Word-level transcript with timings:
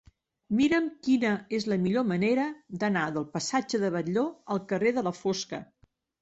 Mira'm 0.59 0.85
quina 1.07 1.33
és 1.57 1.67
la 1.71 1.77
millor 1.83 2.05
manera 2.11 2.45
d'anar 2.85 3.03
del 3.19 3.27
passatge 3.37 3.81
de 3.85 3.93
Batlló 3.97 4.25
al 4.57 4.63
carrer 4.73 4.95
de 4.97 5.05
la 5.11 5.15
Fosca. 5.21 5.63